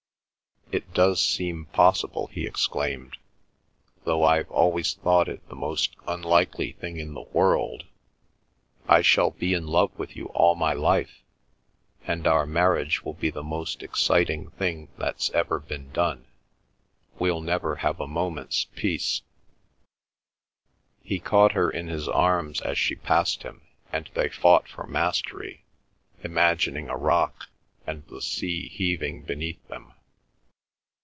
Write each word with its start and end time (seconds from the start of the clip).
"It 0.73 0.93
does 0.93 1.21
seem 1.21 1.65
possible!" 1.65 2.27
he 2.27 2.47
exclaimed, 2.47 3.17
"though 4.05 4.23
I've 4.23 4.49
always 4.49 4.93
thought 4.93 5.27
it 5.27 5.45
the 5.49 5.55
most 5.55 5.97
unlikely 6.07 6.71
thing 6.79 6.97
in 6.97 7.13
the 7.13 7.23
world—I 7.33 9.01
shall 9.01 9.31
be 9.31 9.53
in 9.53 9.67
love 9.67 9.91
with 9.99 10.15
you 10.15 10.27
all 10.27 10.55
my 10.55 10.71
life, 10.71 11.23
and 12.07 12.25
our 12.25 12.45
marriage 12.45 13.03
will 13.03 13.15
be 13.15 13.29
the 13.29 13.43
most 13.43 13.83
exciting 13.83 14.49
thing 14.51 14.87
that's 14.97 15.29
ever 15.31 15.59
been 15.59 15.91
done! 15.91 16.23
We'll 17.19 17.41
never 17.41 17.75
have 17.77 17.99
a 17.99 18.07
moment's 18.07 18.63
peace—" 18.73 19.23
He 21.03 21.19
caught 21.19 21.51
her 21.51 21.69
in 21.69 21.87
his 21.89 22.07
arms 22.07 22.61
as 22.61 22.77
she 22.77 22.95
passed 22.95 23.43
him, 23.43 23.61
and 23.91 24.09
they 24.13 24.29
fought 24.29 24.69
for 24.69 24.87
mastery, 24.87 25.65
imagining 26.23 26.87
a 26.87 26.95
rock, 26.95 27.49
and 27.85 28.07
the 28.07 28.21
sea 28.21 28.69
heaving 28.69 29.23
beneath 29.23 29.67
them. 29.67 29.91